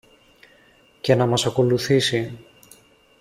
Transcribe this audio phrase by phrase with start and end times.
[1.01, 2.39] και να μας ακολουθήσει.